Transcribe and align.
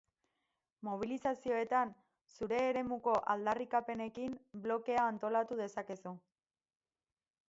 Mobilizazioetan 0.85 1.91
zure 2.37 2.61
eremuko 2.69 3.13
aldarrikapenekin 3.33 4.33
blokea 4.63 5.05
antolatu 5.11 5.59
dezakezu. 5.61 6.15